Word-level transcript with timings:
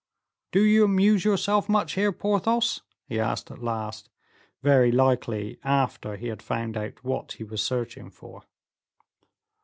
"Do 0.51 0.61
you 0.63 0.85
amuse 0.85 1.23
yourself 1.23 1.69
much 1.69 1.93
here, 1.93 2.11
Porthos?" 2.11 2.81
he 3.05 3.19
asked 3.19 3.51
at 3.51 3.61
last, 3.61 4.09
very 4.63 4.91
likely 4.91 5.59
after 5.63 6.15
he 6.15 6.29
had 6.29 6.41
found 6.41 6.75
out 6.75 7.03
what 7.03 7.33
he 7.33 7.43
was 7.43 7.61
searching 7.63 8.09
for. 8.09 8.41